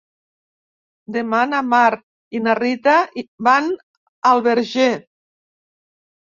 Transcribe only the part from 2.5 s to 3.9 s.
Rita van